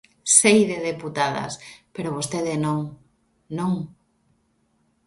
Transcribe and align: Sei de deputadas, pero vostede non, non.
Sei 0.39 0.59
de 0.69 0.77
deputadas, 0.89 1.53
pero 1.93 2.15
vostede 2.17 2.53
non, 2.65 2.79
non. 3.57 3.73